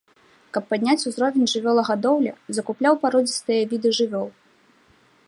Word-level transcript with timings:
Каб 0.55 0.63
падняць 0.71 1.07
узровень 1.11 1.47
жывёлагадоўлі, 1.53 2.31
закупляў 2.61 2.93
пародзістыя 3.05 3.61
віды 3.75 3.89
жывёл. 3.99 4.27